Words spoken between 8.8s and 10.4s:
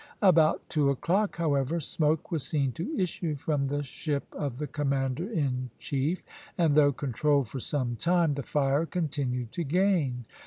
continued to gain.